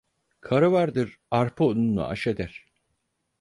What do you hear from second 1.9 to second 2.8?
aş eder.